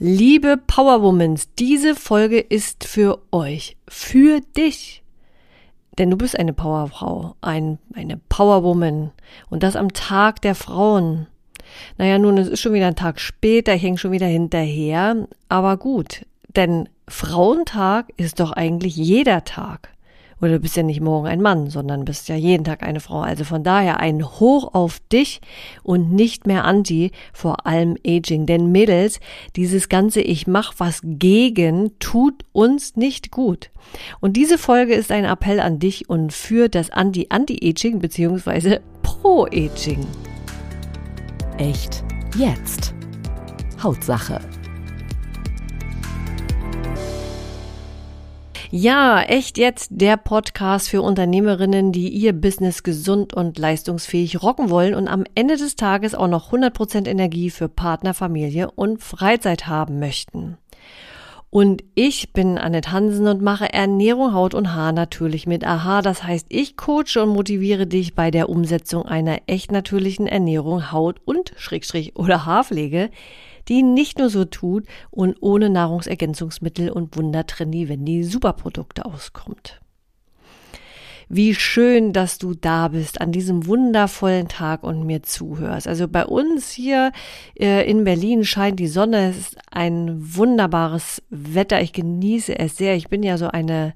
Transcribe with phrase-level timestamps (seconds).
[0.00, 5.02] Liebe Powerwomans, diese Folge ist für euch, für dich.
[5.98, 9.10] Denn du bist eine Powerfrau, ein, eine Powerwoman.
[9.50, 11.26] Und das am Tag der Frauen.
[11.96, 15.26] Naja, nun, es ist schon wieder ein Tag später, ich hänge schon wieder hinterher.
[15.48, 19.88] Aber gut, denn Frauentag ist doch eigentlich jeder Tag.
[20.40, 23.20] Oder du bist ja nicht morgen ein Mann, sondern bist ja jeden Tag eine Frau.
[23.20, 25.40] Also von daher ein Hoch auf dich
[25.82, 28.46] und nicht mehr anti, vor allem Aging.
[28.46, 29.20] Denn Mädels,
[29.56, 33.70] dieses ganze Ich mach was gegen tut uns nicht gut.
[34.20, 40.06] Und diese Folge ist ein Appell an dich und für das Anti-Anti-Aging beziehungsweise Pro-Aging.
[41.58, 42.04] Echt
[42.36, 42.94] jetzt.
[43.82, 44.40] Hautsache
[48.70, 54.94] Ja, echt jetzt der Podcast für Unternehmerinnen, die ihr Business gesund und leistungsfähig rocken wollen
[54.94, 59.98] und am Ende des Tages auch noch 100% Energie für Partner, Familie und Freizeit haben
[59.98, 60.58] möchten.
[61.48, 66.02] Und ich bin Annette Hansen und mache Ernährung, Haut und Haar natürlich mit AHA.
[66.02, 71.22] Das heißt, ich coache und motiviere dich bei der Umsetzung einer echt natürlichen Ernährung, Haut
[71.24, 73.08] und Schrägstrich oder Haarpflege,
[73.68, 79.80] die nicht nur so tut und ohne Nahrungsergänzungsmittel und Wundertrenny, wenn die Superprodukte auskommt.
[81.30, 85.86] Wie schön, dass du da bist an diesem wundervollen Tag und mir zuhörst.
[85.86, 87.12] Also bei uns hier
[87.58, 89.28] äh, in Berlin scheint die Sonne.
[89.28, 91.82] Es ist ein wunderbares Wetter.
[91.82, 92.96] Ich genieße es sehr.
[92.96, 93.92] Ich bin ja so eine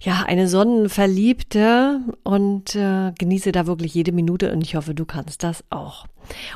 [0.00, 5.42] ja, eine Sonnenverliebte und äh, genieße da wirklich jede Minute und ich hoffe, du kannst
[5.42, 6.06] das auch.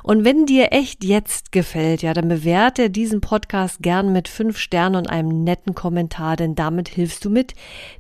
[0.03, 4.97] Und wenn dir echt jetzt gefällt, ja, dann bewerte diesen Podcast gern mit fünf Sternen
[4.97, 7.55] und einem netten Kommentar, denn damit hilfst du mit,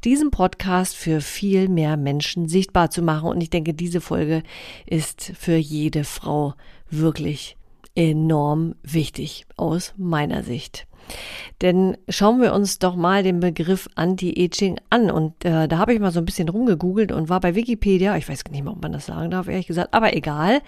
[0.04, 3.28] diesen Podcast für viel mehr Menschen sichtbar zu machen.
[3.28, 4.42] Und ich denke, diese Folge
[4.86, 6.54] ist für jede Frau
[6.90, 7.56] wirklich
[7.94, 10.86] enorm wichtig aus meiner Sicht.
[11.60, 15.10] Denn schauen wir uns doch mal den Begriff Anti-Aging an.
[15.10, 18.28] Und äh, da habe ich mal so ein bisschen rumgegoogelt und war bei Wikipedia, ich
[18.28, 20.60] weiß nicht mehr, ob man das sagen darf, ehrlich gesagt, aber egal.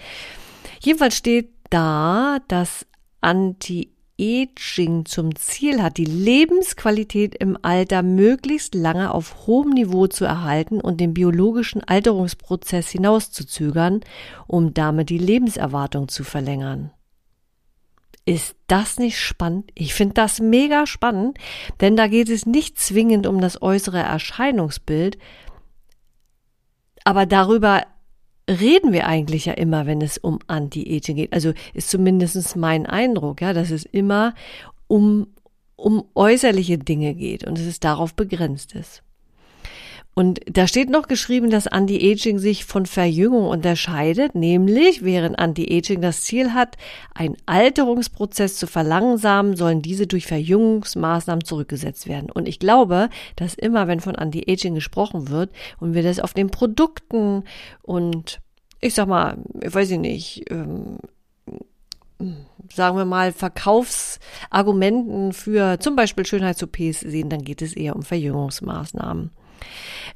[0.80, 2.86] Jedenfalls steht da, dass
[3.20, 10.80] Anti-Aging zum Ziel hat, die Lebensqualität im Alter möglichst lange auf hohem Niveau zu erhalten
[10.80, 14.00] und den biologischen Alterungsprozess hinauszuzögern,
[14.46, 16.90] um damit die Lebenserwartung zu verlängern.
[18.26, 19.70] Ist das nicht spannend?
[19.74, 21.36] Ich finde das mega spannend,
[21.80, 25.18] denn da geht es nicht zwingend um das äußere Erscheinungsbild,
[27.04, 27.82] aber darüber
[28.48, 31.32] reden wir eigentlich ja immer, wenn es um Anti-Aging geht.
[31.32, 34.34] Also ist zumindest mein Eindruck, ja, dass es immer
[34.86, 35.28] um,
[35.76, 39.03] um äußerliche Dinge geht und dass es darauf begrenzt ist.
[40.14, 46.22] Und da steht noch geschrieben, dass Anti-Aging sich von Verjüngung unterscheidet, nämlich während Anti-Aging das
[46.22, 46.76] Ziel hat,
[47.14, 52.30] einen Alterungsprozess zu verlangsamen, sollen diese durch Verjüngungsmaßnahmen zurückgesetzt werden.
[52.30, 56.50] Und ich glaube, dass immer, wenn von Anti-Aging gesprochen wird und wir das auf den
[56.50, 57.42] Produkten
[57.82, 58.40] und
[58.80, 60.98] ich sag mal, ich weiß ich nicht, ähm,
[62.72, 69.30] sagen wir mal, Verkaufsargumenten für zum Beispiel Schönheits-OPs sehen, dann geht es eher um Verjüngungsmaßnahmen.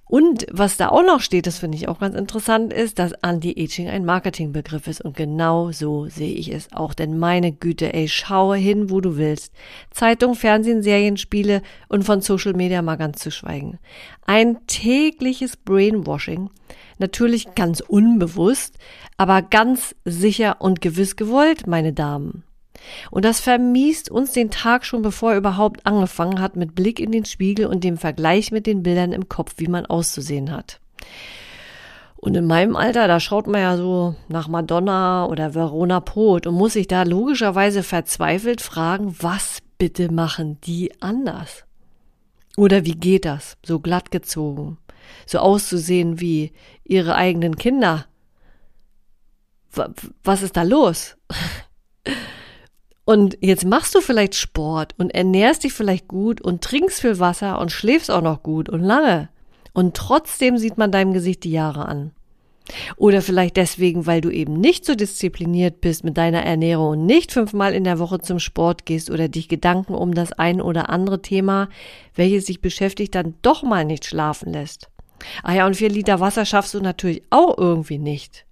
[0.05, 3.89] Und was da auch noch steht, das finde ich auch ganz interessant, ist, dass Anti-Aging
[3.89, 5.03] ein Marketingbegriff ist.
[5.03, 6.95] Und genau so sehe ich es auch.
[6.95, 9.53] Denn meine Güte, ey, schaue hin, wo du willst.
[9.91, 13.79] Zeitung, Fernsehen, Serien, Spiele und von Social Media mal ganz zu schweigen.
[14.25, 16.49] Ein tägliches Brainwashing.
[16.99, 18.79] Natürlich ganz unbewusst,
[19.19, 22.45] aber ganz sicher und gewiss gewollt, meine Damen.
[23.11, 27.13] Und das vermiest uns den Tag schon bevor er überhaupt angefangen hat, mit Blick in
[27.13, 30.81] den Spiegel und dem Vergleich mit den Bildern im Kopf, wie man auszusehen hat.
[32.17, 36.55] Und in meinem Alter, da schaut man ja so nach Madonna oder Verona Pot und
[36.55, 41.65] muss sich da logischerweise verzweifelt fragen, was bitte machen die anders?
[42.57, 43.57] Oder wie geht das?
[43.65, 44.79] So glatt gezogen,
[45.27, 46.53] so auszusehen wie
[46.83, 48.07] ihre eigenen Kinder.
[50.25, 51.17] Was ist da los?
[53.09, 57.59] Und jetzt machst du vielleicht Sport und ernährst dich vielleicht gut und trinkst viel Wasser
[57.59, 59.31] und schläfst auch noch gut und lange.
[59.73, 62.11] Und trotzdem sieht man deinem Gesicht die Jahre an.
[62.99, 67.33] Oder vielleicht deswegen, weil du eben nicht so diszipliniert bist mit deiner Ernährung und nicht
[67.33, 71.23] fünfmal in der Woche zum Sport gehst oder dich Gedanken um das ein oder andere
[71.23, 71.71] Thema,
[72.15, 74.91] welches sich beschäftigt, dann doch mal nicht schlafen lässt.
[75.43, 78.45] Ah ja, und vier Liter Wasser schaffst du natürlich auch irgendwie nicht.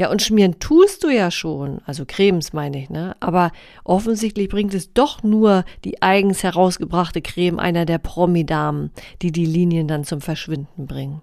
[0.00, 3.14] Ja, und schmieren tust du ja schon, also Cremes meine ich, ne?
[3.20, 3.52] Aber
[3.84, 9.88] offensichtlich bringt es doch nur die eigens herausgebrachte Creme einer der Promi-Damen, die die Linien
[9.88, 11.20] dann zum Verschwinden bringen.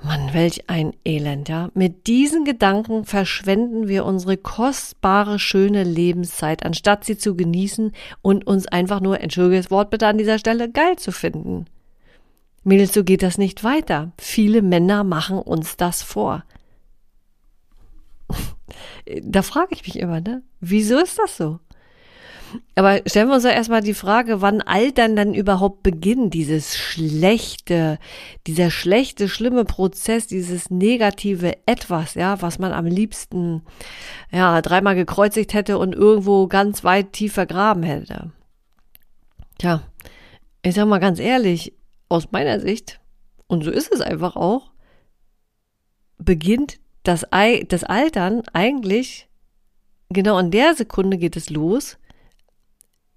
[0.00, 1.70] Mann, welch ein Elend, ja.
[1.74, 7.90] Mit diesen Gedanken verschwenden wir unsere kostbare, schöne Lebenszeit, anstatt sie zu genießen
[8.22, 11.64] und uns einfach nur, entschuldige das Wort bitte an dieser Stelle, geil zu finden.
[12.62, 14.12] Mädels, so geht das nicht weiter.
[14.18, 16.44] Viele Männer machen uns das vor.
[19.22, 20.42] Da frage ich mich immer, ne?
[20.60, 21.60] Wieso ist das so?
[22.74, 27.98] Aber stellen wir uns doch erstmal die Frage, wann Altern dann überhaupt beginnt, dieses schlechte,
[28.46, 33.62] dieser schlechte, schlimme Prozess, dieses negative Etwas, ja, was man am liebsten,
[34.30, 38.32] ja, dreimal gekreuzigt hätte und irgendwo ganz weit tief vergraben hätte.
[39.58, 39.82] Tja,
[40.62, 41.74] ich sag mal ganz ehrlich,
[42.08, 43.00] aus meiner Sicht,
[43.46, 44.72] und so ist es einfach auch,
[46.18, 46.78] beginnt
[47.08, 47.26] das,
[47.68, 49.28] das Altern eigentlich,
[50.10, 51.96] genau an der Sekunde geht es los,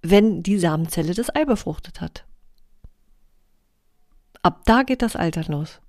[0.00, 2.24] wenn die Samenzelle das Ei befruchtet hat.
[4.42, 5.80] Ab da geht das Altern los.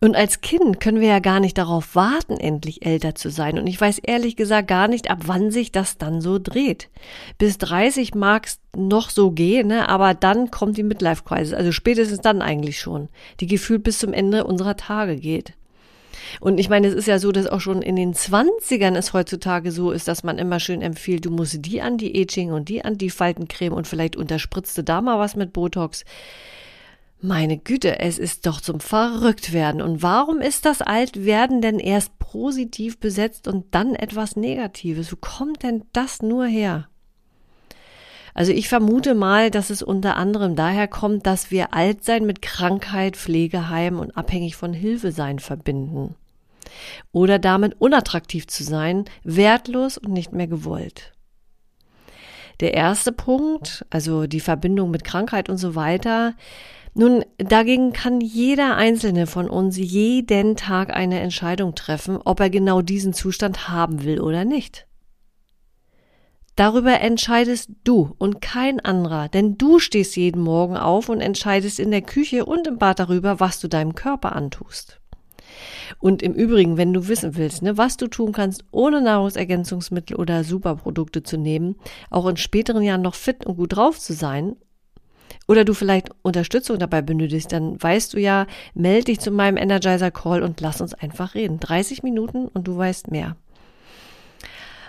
[0.00, 3.58] Und als Kind können wir ja gar nicht darauf warten, endlich älter zu sein.
[3.58, 6.90] Und ich weiß ehrlich gesagt gar nicht, ab wann sich das dann so dreht.
[7.38, 9.88] Bis 30 mag es noch so gehen, ne?
[9.88, 11.54] aber dann kommt die Midlife-Crisis.
[11.54, 13.08] Also spätestens dann eigentlich schon.
[13.40, 15.54] Die gefühlt bis zum Ende unserer Tage geht.
[16.40, 19.72] Und ich meine, es ist ja so, dass auch schon in den Zwanzigern es heutzutage
[19.72, 23.86] so ist, dass man immer schön empfiehlt, du musst die Anti-Aging und die Anti-Faltencreme und
[23.86, 26.04] vielleicht unterspritzt du da mal was mit Botox.
[27.20, 29.80] Meine Güte, es ist doch zum Verrücktwerden.
[29.80, 35.10] Und warum ist das Altwerden denn erst positiv besetzt und dann etwas Negatives?
[35.12, 36.88] Wo kommt denn das nur her?
[38.36, 43.16] Also ich vermute mal, dass es unter anderem daher kommt, dass wir Altsein mit Krankheit,
[43.16, 46.16] Pflegeheim und abhängig von Hilfe sein verbinden.
[47.12, 51.14] Oder damit unattraktiv zu sein, wertlos und nicht mehr gewollt.
[52.60, 56.34] Der erste Punkt, also die Verbindung mit Krankheit und so weiter,
[56.92, 62.82] nun, dagegen kann jeder einzelne von uns jeden Tag eine Entscheidung treffen, ob er genau
[62.82, 64.86] diesen Zustand haben will oder nicht.
[66.56, 71.90] Darüber entscheidest du und kein anderer, denn du stehst jeden Morgen auf und entscheidest in
[71.90, 74.98] der Küche und im Bad darüber, was du deinem Körper antust.
[75.98, 80.44] Und im Übrigen, wenn du wissen willst, ne, was du tun kannst, ohne Nahrungsergänzungsmittel oder
[80.44, 81.76] Superprodukte zu nehmen,
[82.10, 84.56] auch in späteren Jahren noch fit und gut drauf zu sein,
[85.48, 90.10] oder du vielleicht Unterstützung dabei benötigst, dann weißt du ja, melde dich zu meinem Energizer
[90.10, 91.60] Call und lass uns einfach reden.
[91.60, 93.36] 30 Minuten und du weißt mehr.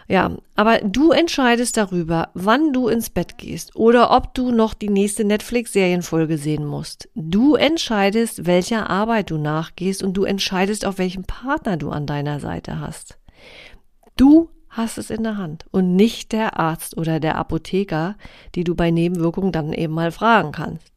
[0.10, 4.90] Ja, aber du entscheidest darüber, wann du ins Bett gehst oder ob du noch die
[4.90, 7.10] nächste Netflix-Serienfolge sehen musst.
[7.14, 12.40] Du entscheidest, welcher Arbeit du nachgehst und du entscheidest, auf welchen Partner du an deiner
[12.40, 13.18] Seite hast.
[14.16, 18.16] Du hast es in der Hand und nicht der Arzt oder der Apotheker,
[18.56, 20.94] die du bei Nebenwirkungen dann eben mal fragen kannst.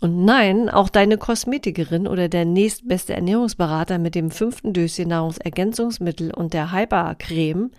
[0.00, 6.54] Und nein, auch deine Kosmetikerin oder der nächstbeste Ernährungsberater mit dem fünften Döschen Nahrungsergänzungsmittel und
[6.54, 7.72] der Hypercreme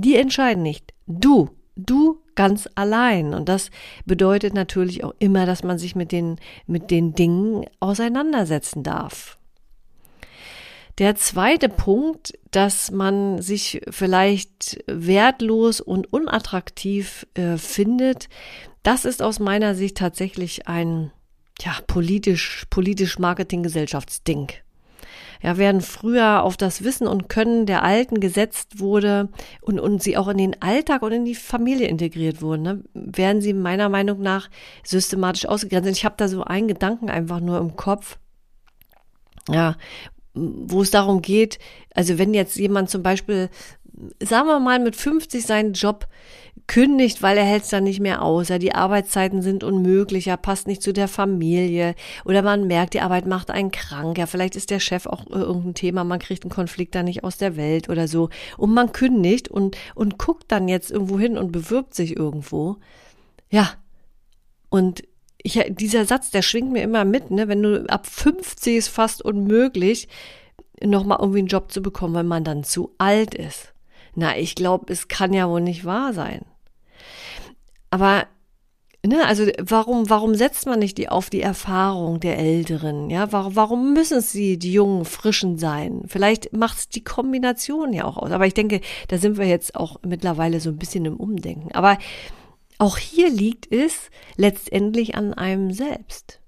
[0.00, 0.92] die entscheiden nicht.
[1.06, 3.34] Du, du ganz allein.
[3.34, 3.70] Und das
[4.06, 6.36] bedeutet natürlich auch immer, dass man sich mit den,
[6.66, 9.38] mit den Dingen auseinandersetzen darf.
[10.98, 18.28] Der zweite Punkt, dass man sich vielleicht wertlos und unattraktiv äh, findet,
[18.82, 21.12] das ist aus meiner Sicht tatsächlich ein
[21.60, 24.48] ja, politisch, politisch Marketing-Gesellschaftsding
[25.42, 29.28] ja, während früher auf das Wissen und Können der Alten gesetzt wurde
[29.60, 33.40] und, und sie auch in den Alltag und in die Familie integriert wurden, ne, werden
[33.40, 34.50] sie meiner Meinung nach
[34.84, 35.90] systematisch ausgegrenzt.
[35.90, 38.18] Ich habe da so einen Gedanken einfach nur im Kopf,
[39.48, 39.76] ja,
[40.34, 41.58] wo es darum geht,
[41.94, 43.48] also wenn jetzt jemand zum Beispiel,
[44.22, 46.06] sagen wir mal, mit 50 seinen Job
[46.66, 48.48] kündigt, weil er hält es dann nicht mehr aus.
[48.48, 51.94] Ja, die Arbeitszeiten sind unmöglich, er passt nicht zu der Familie
[52.24, 54.18] oder man merkt, die Arbeit macht einen krank.
[54.18, 57.24] Ja, vielleicht ist der Chef auch äh, irgendein Thema, man kriegt einen Konflikt da nicht
[57.24, 61.38] aus der Welt oder so und man kündigt und und guckt dann jetzt irgendwo hin
[61.38, 62.76] und bewirbt sich irgendwo.
[63.50, 63.70] Ja.
[64.68, 65.02] Und
[65.42, 67.48] ich, dieser Satz, der schwingt mir immer mit, ne?
[67.48, 70.08] Wenn du ab 50 ist fast unmöglich,
[70.82, 73.72] nochmal irgendwie einen Job zu bekommen, weil man dann zu alt ist.
[74.14, 76.44] Na, ich glaube, es kann ja wohl nicht wahr sein.
[77.90, 78.26] Aber
[79.02, 83.08] Ne, also warum, warum setzt man nicht die auf die Erfahrung der Älteren?
[83.08, 86.02] Ja, warum, warum müssen sie die jungen Frischen sein?
[86.06, 88.30] Vielleicht macht es die Kombination ja auch aus.
[88.30, 91.72] Aber ich denke, da sind wir jetzt auch mittlerweile so ein bisschen im Umdenken.
[91.72, 91.96] Aber
[92.76, 96.40] auch hier liegt es letztendlich an einem selbst.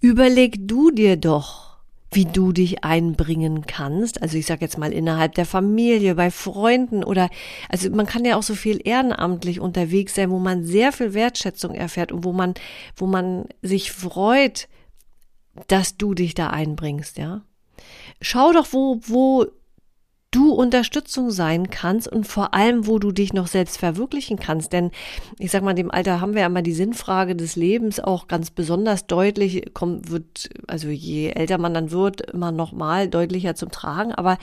[0.00, 1.69] Überleg du dir doch,
[2.12, 4.20] wie du dich einbringen kannst.
[4.20, 7.30] Also ich sage jetzt mal innerhalb der Familie, bei Freunden oder
[7.68, 11.74] also man kann ja auch so viel ehrenamtlich unterwegs sein, wo man sehr viel Wertschätzung
[11.74, 12.54] erfährt und wo man
[12.96, 14.68] wo man sich freut,
[15.68, 17.42] dass du dich da einbringst, ja.
[18.20, 19.46] Schau doch, wo wo
[20.30, 24.72] du Unterstützung sein kannst und vor allem, wo du dich noch selbst verwirklichen kannst.
[24.72, 24.90] Denn
[25.38, 28.50] ich sag mal, dem Alter haben wir ja immer die Sinnfrage des Lebens auch ganz
[28.50, 33.70] besonders deutlich, kommt, wird, also je älter man dann wird, immer noch mal deutlicher zum
[33.70, 34.12] Tragen.
[34.12, 34.38] Aber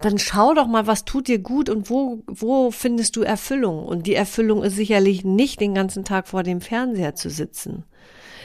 [0.00, 3.84] dann schau doch mal, was tut dir gut und wo, wo findest du Erfüllung?
[3.84, 7.84] Und die Erfüllung ist sicherlich nicht den ganzen Tag vor dem Fernseher zu sitzen.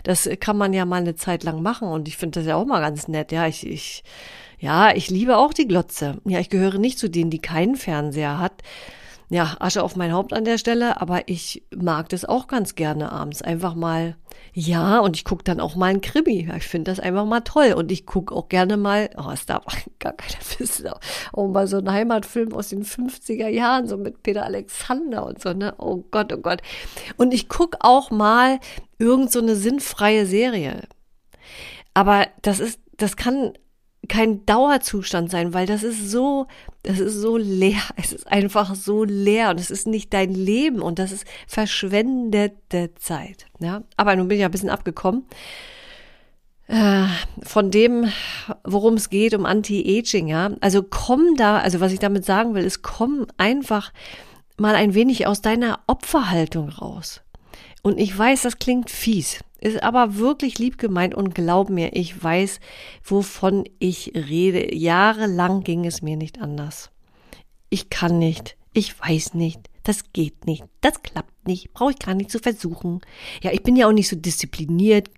[0.04, 2.66] Das kann man ja mal eine Zeit lang machen und ich finde das ja auch
[2.66, 3.32] mal ganz nett.
[3.32, 4.04] Ja, ich, ich
[4.60, 6.18] ja, ich liebe auch die Glotze.
[6.26, 8.62] Ja, ich gehöre nicht zu denen, die keinen Fernseher hat.
[9.32, 13.12] Ja, Asche auf mein Haupt an der Stelle, aber ich mag das auch ganz gerne
[13.12, 13.44] abends.
[13.44, 14.16] Einfach mal,
[14.54, 16.52] ja, und ich gucke dann auch mal ein Krimi.
[16.58, 17.74] Ich finde das einfach mal toll.
[17.74, 19.64] Und ich gucke auch gerne mal, oh, es darf
[20.00, 20.90] gar keiner wissen,
[21.32, 25.54] auch mal so ein Heimatfilm aus den 50er Jahren, so mit Peter Alexander und so,
[25.54, 25.76] ne?
[25.78, 26.62] Oh Gott, oh Gott.
[27.16, 28.60] Und ich gucke auch mal
[28.98, 30.82] irgend so eine sinnfreie Serie.
[31.94, 33.54] Aber das ist, das kann
[34.10, 36.48] kein Dauerzustand sein, weil das ist so,
[36.84, 37.82] das ist so leer.
[37.96, 42.94] Es ist einfach so leer und es ist nicht dein Leben und das ist verschwendete
[42.96, 43.46] Zeit.
[43.60, 45.26] Ja, aber nun bin ich ja ein bisschen abgekommen
[46.70, 47.06] äh,
[47.44, 48.12] von dem,
[48.64, 50.28] worum es geht, um Anti-Aging.
[50.28, 53.92] Ja, also komm da, also was ich damit sagen will, ist komm einfach
[54.58, 57.22] mal ein wenig aus deiner Opferhaltung raus.
[57.82, 59.40] Und ich weiß, das klingt fies.
[59.62, 62.60] Ist aber wirklich lieb gemeint und glaub mir, ich weiß,
[63.04, 64.74] wovon ich rede.
[64.74, 66.92] Jahrelang ging es mir nicht anders.
[67.70, 72.16] Ich kann nicht, ich weiß nicht, das geht nicht, das klappt nicht, brauche ich gar
[72.16, 73.02] nicht zu versuchen.
[73.42, 75.10] Ja, ich bin ja auch nicht so diszipliniert,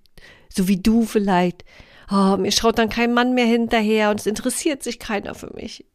[0.49, 1.63] so wie du vielleicht.
[2.11, 5.85] Oh, mir schaut dann kein Mann mehr hinterher und es interessiert sich keiner für mich.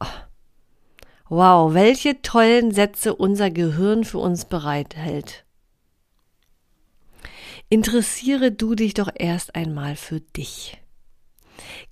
[0.00, 0.06] Oh.
[1.28, 5.44] Wow, welche tollen Sätze unser Gehirn für uns bereithält.
[7.72, 10.78] Interessiere du dich doch erst einmal für dich.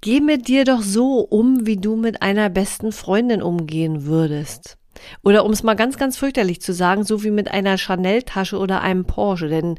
[0.03, 4.77] Geh mit dir doch so um, wie du mit einer besten Freundin umgehen würdest.
[5.23, 8.83] Oder um es mal ganz, ganz fürchterlich zu sagen, so wie mit einer Chanel-Tasche oder
[8.83, 9.49] einem Porsche.
[9.49, 9.79] Denn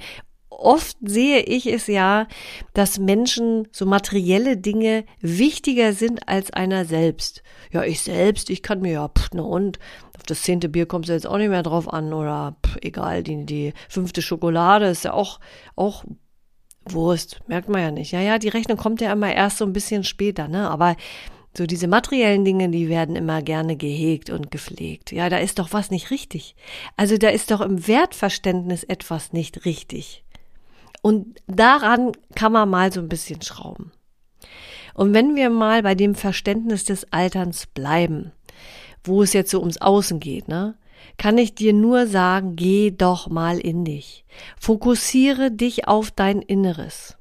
[0.49, 2.27] oft sehe ich es ja,
[2.73, 7.43] dass Menschen so materielle Dinge wichtiger sind als einer selbst.
[7.71, 9.79] Ja, ich selbst, ich kann mir ja, pff, na und,
[10.17, 13.23] auf das zehnte Bier kommt es jetzt auch nicht mehr drauf an oder pff, egal,
[13.23, 15.39] die, die fünfte Schokolade ist ja auch,
[15.75, 16.03] auch
[16.85, 18.11] Wurst, merkt man ja nicht.
[18.11, 20.95] Ja, ja, die Rechnung kommt ja immer erst so ein bisschen später, ne, aber
[21.55, 25.11] so diese materiellen Dinge, die werden immer gerne gehegt und gepflegt.
[25.11, 26.55] Ja, da ist doch was nicht richtig.
[26.95, 30.23] Also da ist doch im Wertverständnis etwas nicht richtig.
[31.01, 33.91] Und daran kann man mal so ein bisschen schrauben.
[34.93, 38.31] Und wenn wir mal bei dem Verständnis des Alterns bleiben,
[39.03, 40.75] wo es jetzt so ums Außen geht, ne,
[41.17, 44.25] kann ich dir nur sagen, geh doch mal in dich.
[44.59, 47.17] Fokussiere dich auf dein Inneres.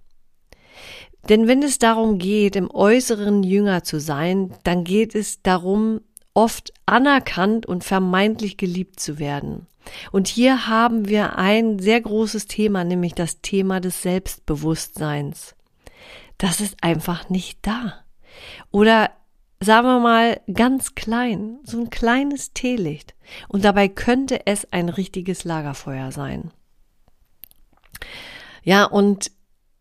[1.29, 6.00] Denn wenn es darum geht, im Äußeren jünger zu sein, dann geht es darum,
[6.35, 9.67] oft anerkannt und vermeintlich geliebt zu werden.
[10.12, 15.55] Und hier haben wir ein sehr großes Thema, nämlich das Thema des Selbstbewusstseins.
[16.40, 18.02] Das ist einfach nicht da.
[18.70, 19.11] Oder
[19.62, 23.14] sagen wir mal ganz klein, so ein kleines Teelicht.
[23.49, 26.50] Und dabei könnte es ein richtiges Lagerfeuer sein.
[28.62, 29.30] Ja, und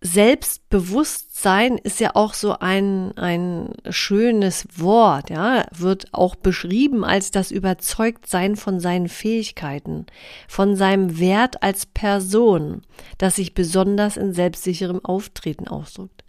[0.01, 7.51] Selbstbewusstsein ist ja auch so ein, ein schönes Wort, ja, wird auch beschrieben als das
[7.51, 10.07] Überzeugtsein von seinen Fähigkeiten,
[10.49, 12.81] von seinem Wert als Person,
[13.17, 16.25] das sich besonders in selbstsicherem Auftreten ausdrückt.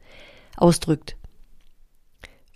[0.60, 1.16] Ausdrückt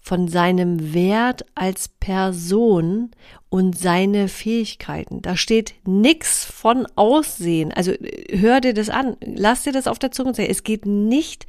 [0.04, 3.10] von seinem Wert als Person
[3.48, 5.22] und seine Fähigkeiten.
[5.22, 7.72] Da steht nix von Aussehen.
[7.72, 7.92] Also
[8.30, 10.50] hör dir das an, lass dir das auf der Zunge sagen.
[10.50, 11.46] Es geht nicht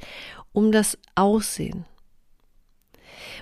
[0.52, 1.84] um das Aussehen.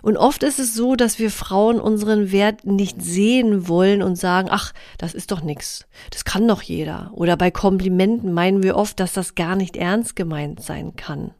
[0.03, 4.49] Und oft ist es so, dass wir Frauen unseren Wert nicht sehen wollen und sagen,
[4.51, 5.87] ach, das ist doch nix.
[6.11, 7.13] Das kann doch jeder.
[7.15, 11.33] Oder bei Komplimenten meinen wir oft, dass das gar nicht ernst gemeint sein kann.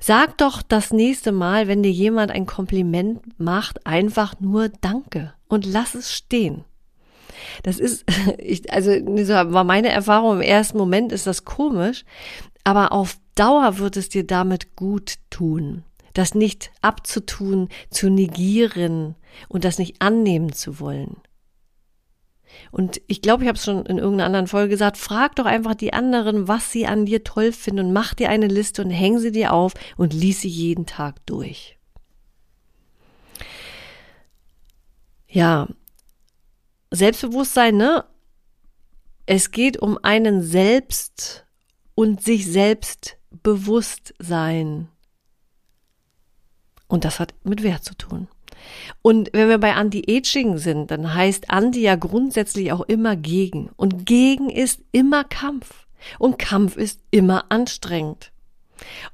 [0.00, 5.66] Sag doch das nächste Mal, wenn dir jemand ein Kompliment macht, einfach nur Danke und
[5.66, 6.64] lass es stehen.
[7.62, 8.04] Das ist,
[8.38, 10.36] ich, also so war meine Erfahrung.
[10.36, 12.04] Im ersten Moment ist das komisch,
[12.64, 15.84] aber auf Dauer wird es dir damit gut tun.
[16.14, 19.14] Das nicht abzutun, zu negieren
[19.48, 21.16] und das nicht annehmen zu wollen.
[22.70, 25.74] Und ich glaube, ich habe es schon in irgendeiner anderen Folge gesagt, frag doch einfach
[25.74, 29.18] die anderen, was sie an dir toll finden und mach dir eine Liste und häng
[29.18, 31.78] sie dir auf und lies sie jeden Tag durch.
[35.28, 35.68] Ja,
[36.90, 38.04] Selbstbewusstsein, ne?
[39.26, 41.46] Es geht um einen selbst
[41.94, 43.18] und sich selbst
[44.18, 44.88] sein.
[46.86, 48.28] Und das hat mit Wert zu tun.
[49.02, 53.70] Und wenn wir bei Anti-Aging sind, dann heißt Anti ja grundsätzlich auch immer gegen.
[53.76, 55.86] Und gegen ist immer Kampf.
[56.18, 58.32] Und Kampf ist immer anstrengend.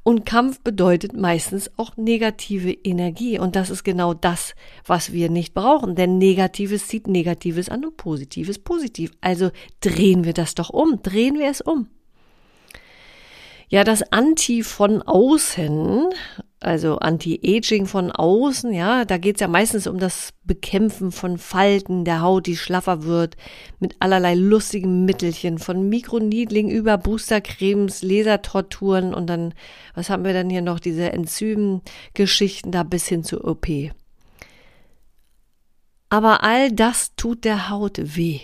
[0.03, 3.39] Und Kampf bedeutet meistens auch negative Energie.
[3.39, 4.55] Und das ist genau das,
[4.87, 5.95] was wir nicht brauchen.
[5.95, 9.13] Denn Negatives zieht Negatives an und Positives positiv.
[9.21, 11.01] Also drehen wir das doch um.
[11.03, 11.89] Drehen wir es um.
[13.69, 16.11] Ja, das Anti von außen,
[16.65, 22.21] also Anti-Aging von außen, ja, da geht's ja meistens um das Bekämpfen von Falten der
[22.21, 23.37] Haut, die schlaffer wird,
[23.81, 29.55] mit allerlei lustigen Mittelchen, von Mikroneedling über Boostercremes, Lasertorturen und dann,
[29.95, 33.67] was haben wir dann hier noch, diese Enzymgeschichten da bis hin zur OP.
[36.09, 38.41] Aber all das tut der Haut weh.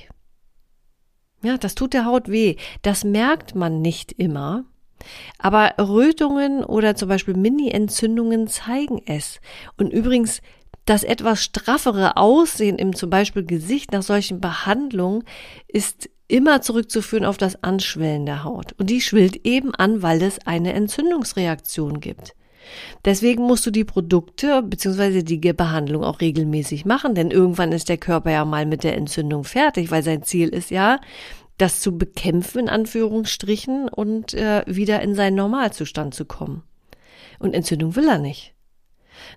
[1.43, 2.57] Ja, das tut der Haut weh.
[2.83, 4.65] Das merkt man nicht immer.
[5.39, 9.41] Aber Rötungen oder zum Beispiel Mini-Entzündungen zeigen es.
[9.77, 10.41] Und übrigens,
[10.87, 15.25] das etwas straffere Aussehen im zum Beispiel Gesicht nach solchen Behandlungen
[15.69, 18.73] ist immer zurückzuführen auf das Anschwellen der Haut.
[18.79, 22.35] Und die schwillt eben an, weil es eine Entzündungsreaktion gibt.
[23.05, 25.23] Deswegen musst du die Produkte bzw.
[25.23, 29.45] die Behandlung auch regelmäßig machen, denn irgendwann ist der Körper ja mal mit der Entzündung
[29.45, 31.01] fertig, weil sein Ziel ist ja,
[31.61, 36.63] das zu bekämpfen, in Anführungsstrichen, und äh, wieder in seinen Normalzustand zu kommen.
[37.39, 38.55] Und Entzündung will er nicht.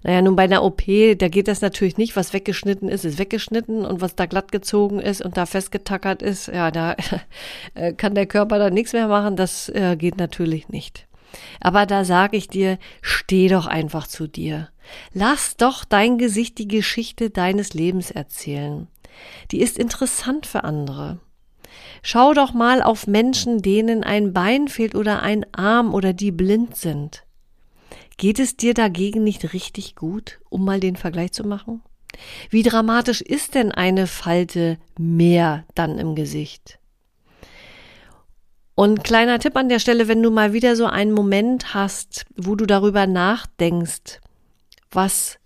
[0.04, 0.84] Naja, nun bei einer OP,
[1.18, 5.00] da geht das natürlich nicht, was weggeschnitten ist, ist weggeschnitten und was da glatt gezogen
[5.00, 6.96] ist und da festgetackert ist, ja, da
[7.74, 11.08] äh, kann der Körper dann nichts mehr machen, das äh, geht natürlich nicht.
[11.60, 14.70] Aber da sage ich dir, steh doch einfach zu dir.
[15.14, 18.88] Lass doch dein Gesicht die Geschichte deines Lebens erzählen.
[19.52, 21.20] Die ist interessant für andere.
[22.06, 26.76] Schau doch mal auf Menschen, denen ein Bein fehlt oder ein Arm oder die blind
[26.76, 27.24] sind.
[28.18, 31.82] Geht es dir dagegen nicht richtig gut, um mal den Vergleich zu machen?
[32.50, 36.78] Wie dramatisch ist denn eine Falte mehr dann im Gesicht?
[38.76, 42.56] Und kleiner Tipp an der Stelle, wenn du mal wieder so einen Moment hast, wo
[42.56, 44.20] du darüber nachdenkst,
[44.92, 45.40] was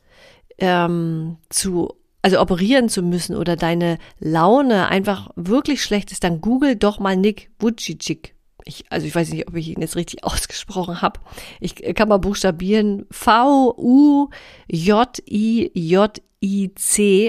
[0.58, 6.75] ähm, zu also operieren zu müssen oder deine Laune einfach wirklich schlecht ist, dann google
[6.75, 8.36] doch mal Nick Vujicic.
[8.65, 11.21] Ich, also ich weiß nicht, ob ich ihn jetzt richtig ausgesprochen habe.
[11.60, 14.32] Ich kann mal buchstabieren V-U-J-I-J-I-C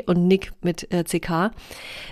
[0.06, 1.52] und Nick mit äh, CK.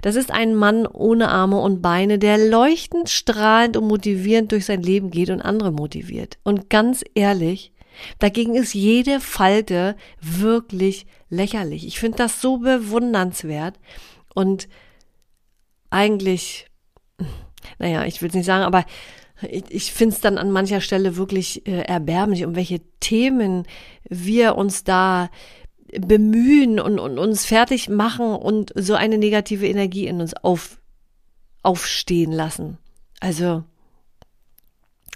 [0.03, 4.83] Das ist ein Mann ohne Arme und Beine, der leuchtend, strahlend und motivierend durch sein
[4.83, 6.39] Leben geht und andere motiviert.
[6.45, 7.73] Und ganz ehrlich,
[8.19, 11.87] Dagegen ist jede Falte wirklich lächerlich.
[11.87, 13.79] Ich finde das so bewundernswert
[14.35, 14.69] und
[15.91, 16.67] eigentlich,
[17.79, 18.85] naja, ich will es nicht sagen, aber
[19.43, 23.67] ich, ich finde es dann an mancher Stelle wirklich äh, erbärmlich, um welche Themen
[24.09, 25.31] wir uns da
[25.93, 30.81] bemühen und, und uns fertig machen und so eine negative Energie in uns auf,
[31.63, 32.79] aufstehen lassen.
[33.21, 33.65] Also,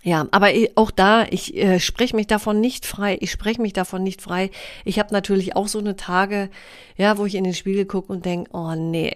[0.03, 3.19] ja, aber auch da, ich äh, spreche mich davon nicht frei.
[3.21, 4.51] Ich spreche mich davon nicht frei.
[4.85, 6.49] Ich habe natürlich auch so eine Tage,
[6.97, 9.13] ja, wo ich in den Spiegel gucke und denk, oh nee.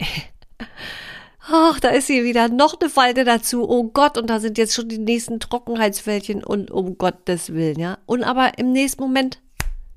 [1.46, 3.68] Ach, da ist hier wieder noch eine Falte dazu.
[3.68, 7.98] Oh Gott, und da sind jetzt schon die nächsten Trockenheitsfältchen und um Gottes Willen, ja.
[8.06, 9.40] Und aber im nächsten Moment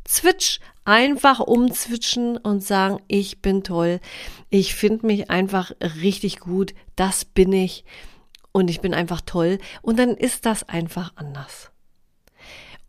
[0.03, 3.99] zwitsch, einfach umzwitschen und sagen, ich bin toll.
[4.49, 5.71] Ich finde mich einfach
[6.01, 6.73] richtig gut.
[6.95, 7.83] Das bin ich
[8.57, 11.69] und ich bin einfach toll und dann ist das einfach anders.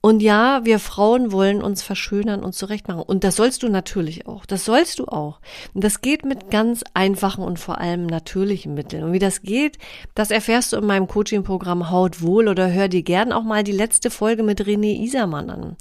[0.00, 3.02] Und ja, wir Frauen wollen uns verschönern und zurechtmachen.
[3.02, 4.46] Und das sollst du natürlich auch.
[4.46, 5.40] Das sollst du auch.
[5.74, 9.02] Und das geht mit ganz einfachen und vor allem natürlichen Mitteln.
[9.02, 9.76] Und wie das geht,
[10.14, 13.72] das erfährst du in meinem Coaching-Programm Haut wohl oder hör dir gern auch mal die
[13.72, 15.76] letzte Folge mit René Isermann an.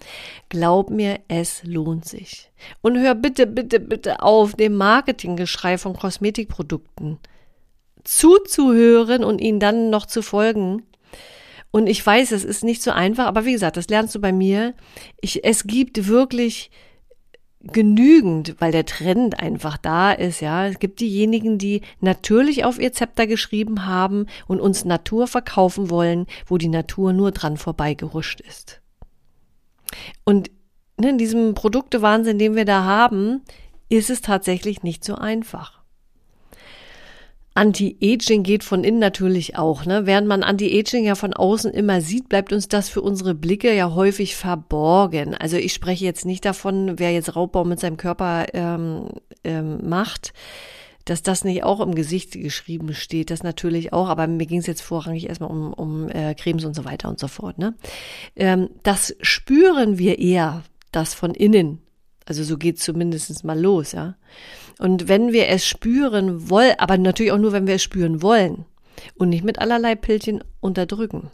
[0.50, 2.52] Glaub mir, es lohnt sich.
[2.82, 7.20] Und hör bitte, bitte, bitte auf dem Marketinggeschrei von Kosmetikprodukten
[8.08, 10.84] zuzuhören und ihnen dann noch zu folgen.
[11.72, 14.32] Und ich weiß, es ist nicht so einfach, aber wie gesagt, das lernst du bei
[14.32, 14.74] mir.
[15.20, 16.72] Ich, es gibt wirklich
[17.62, 20.68] genügend, weil der Trend einfach da ist, ja.
[20.68, 26.28] Es gibt diejenigen, die natürlich auf ihr Zepter geschrieben haben und uns Natur verkaufen wollen,
[26.46, 28.82] wo die Natur nur dran vorbeigehuscht ist.
[30.24, 30.50] Und
[30.98, 33.42] ne, in diesem Produktewahnsinn, den wir da haben,
[33.90, 35.77] ist es tatsächlich nicht so einfach.
[37.58, 39.86] Anti-Aging geht von innen natürlich auch.
[39.86, 40.06] Ne?
[40.06, 43.96] Während man Anti-Aging ja von außen immer sieht, bleibt uns das für unsere Blicke ja
[43.96, 45.34] häufig verborgen.
[45.34, 49.08] Also ich spreche jetzt nicht davon, wer jetzt Raubbau mit seinem Körper ähm,
[49.44, 50.34] ähm, macht,
[51.06, 53.32] dass das nicht auch im Gesicht geschrieben steht.
[53.32, 56.76] Das natürlich auch, aber mir ging es jetzt vorrangig erstmal um, um äh, Cremes und
[56.76, 57.58] so weiter und so fort.
[57.58, 57.74] Ne?
[58.36, 61.80] Ähm, das spüren wir eher, das von innen.
[62.28, 64.16] Also so geht zumindest mal los, ja.
[64.80, 68.66] Und wenn wir es spüren wollen, aber natürlich auch nur, wenn wir es spüren wollen
[69.16, 71.32] und nicht mit allerlei Pillchen unterdrücken.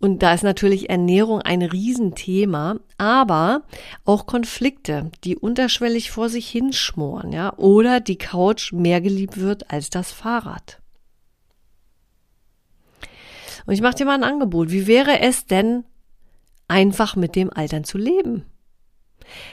[0.00, 3.62] Und da ist natürlich Ernährung ein Riesenthema, aber
[4.04, 9.90] auch Konflikte, die unterschwellig vor sich hinschmoren, ja, oder die Couch mehr geliebt wird als
[9.90, 10.80] das Fahrrad.
[13.66, 14.70] Und ich mache dir mal ein Angebot.
[14.70, 15.84] Wie wäre es denn,
[16.68, 18.44] einfach mit dem Altern zu leben?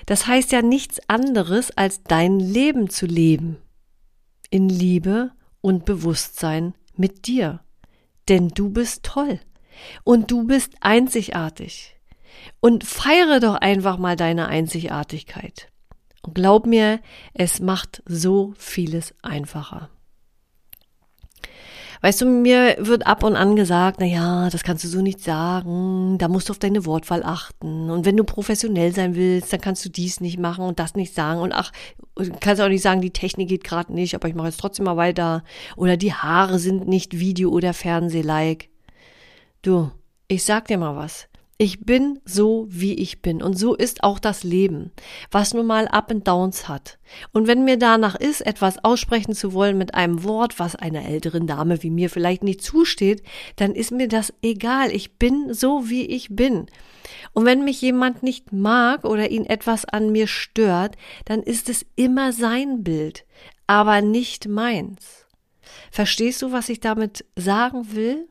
[0.05, 3.57] Das heißt ja nichts anderes, als dein Leben zu leben.
[4.49, 7.61] In Liebe und Bewusstsein mit dir.
[8.29, 9.39] Denn du bist toll.
[10.03, 11.95] Und du bist einzigartig.
[12.59, 15.69] Und feiere doch einfach mal deine Einzigartigkeit.
[16.21, 16.99] Und glaub mir,
[17.33, 19.89] es macht so vieles einfacher.
[22.01, 25.21] Weißt du, mir wird ab und an gesagt, na ja, das kannst du so nicht
[25.21, 27.89] sagen, da musst du auf deine Wortwahl achten.
[27.89, 31.13] Und wenn du professionell sein willst, dann kannst du dies nicht machen und das nicht
[31.13, 31.39] sagen.
[31.39, 31.71] Und ach,
[32.39, 34.97] kannst auch nicht sagen, die Technik geht gerade nicht, aber ich mache jetzt trotzdem mal
[34.97, 35.43] weiter.
[35.75, 38.69] Oder die Haare sind nicht Video- oder Fernseh-like.
[39.61, 39.91] Du,
[40.27, 41.27] ich sag dir mal was.
[41.57, 43.41] Ich bin so, wie ich bin.
[43.41, 44.91] Und so ist auch das Leben,
[45.31, 46.99] was nun mal Up and Downs hat.
[47.31, 51.47] Und wenn mir danach ist, etwas aussprechen zu wollen mit einem Wort, was einer älteren
[51.47, 53.23] Dame wie mir vielleicht nicht zusteht,
[53.55, 54.91] dann ist mir das egal.
[54.91, 56.65] Ich bin so, wie ich bin.
[57.31, 61.85] Und wenn mich jemand nicht mag oder ihn etwas an mir stört, dann ist es
[61.95, 63.25] immer sein Bild,
[63.65, 65.25] aber nicht meins.
[65.89, 68.27] Verstehst du, was ich damit sagen will?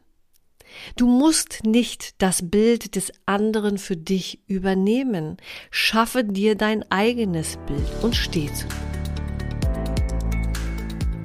[0.96, 5.36] Du musst nicht das Bild des anderen für dich übernehmen.
[5.70, 8.66] Schaffe dir dein eigenes Bild und steh zu.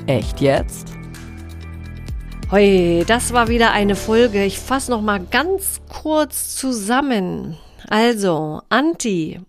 [0.07, 0.87] Echt jetzt?
[2.51, 4.43] Hoi, das war wieder eine Folge.
[4.43, 7.57] Ich fasse noch mal ganz kurz zusammen.
[7.87, 9.39] Also, Anti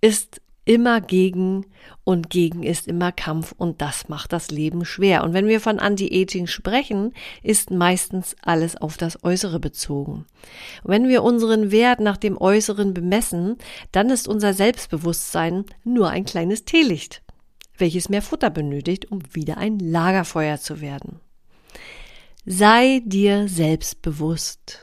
[0.00, 1.66] ist immer gegen
[2.04, 5.24] und gegen ist immer Kampf und das macht das Leben schwer.
[5.24, 10.26] Und wenn wir von Anti-Aging sprechen, ist meistens alles auf das Äußere bezogen.
[10.82, 13.56] Und wenn wir unseren Wert nach dem Äußeren bemessen,
[13.90, 17.22] dann ist unser Selbstbewusstsein nur ein kleines Teelicht,
[17.76, 21.20] welches mehr Futter benötigt, um wieder ein Lagerfeuer zu werden.
[22.44, 24.80] Sei dir selbstbewusst.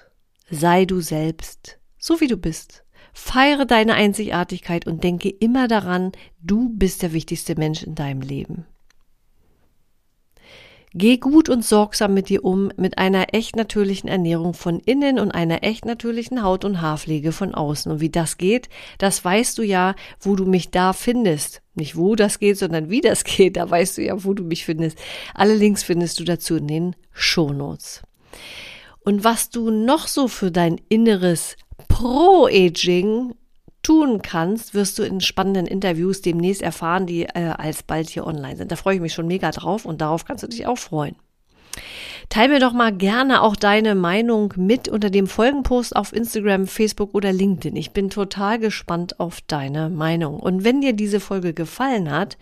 [0.49, 2.83] Sei du selbst, so wie du bist.
[3.21, 8.65] Feiere deine Einzigartigkeit und denke immer daran, du bist der wichtigste Mensch in deinem Leben.
[10.93, 15.31] Geh gut und sorgsam mit dir um, mit einer echt natürlichen Ernährung von innen und
[15.31, 17.91] einer echt natürlichen Haut- und Haarpflege von außen.
[17.91, 21.61] Und wie das geht, das weißt du ja, wo du mich da findest.
[21.75, 24.65] Nicht wo das geht, sondern wie das geht, da weißt du ja, wo du mich
[24.65, 24.97] findest.
[25.35, 28.01] Alle Links findest du dazu in den Shownotes.
[29.03, 31.57] Und was du noch so für dein inneres
[31.99, 33.35] Pro-Aging
[33.83, 38.71] tun kannst, wirst du in spannenden Interviews demnächst erfahren, die äh, alsbald hier online sind.
[38.71, 41.17] Da freue ich mich schon mega drauf und darauf kannst du dich auch freuen.
[42.29, 47.13] Teil mir doch mal gerne auch deine Meinung mit unter dem Folgenpost auf Instagram, Facebook
[47.13, 47.75] oder LinkedIn.
[47.75, 50.39] Ich bin total gespannt auf deine Meinung.
[50.39, 52.37] Und wenn dir diese Folge gefallen hat,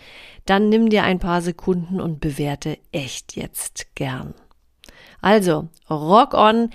[0.46, 4.36] dann nimm dir ein paar Sekunden und bewerte echt jetzt gern.
[5.20, 6.70] Also, rock on!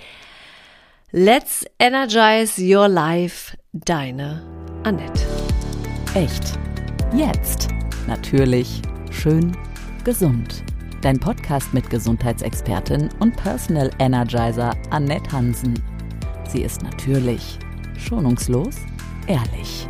[1.14, 3.54] Let's energize your life.
[3.74, 4.40] Deine
[4.82, 5.20] Annette.
[6.14, 6.58] Echt.
[7.14, 7.68] Jetzt.
[8.06, 8.80] Natürlich.
[9.10, 9.54] Schön.
[10.04, 10.64] Gesund.
[11.02, 15.74] Dein Podcast mit Gesundheitsexpertin und Personal Energizer Annette Hansen.
[16.48, 17.58] Sie ist natürlich,
[17.98, 18.76] schonungslos,
[19.26, 19.86] ehrlich.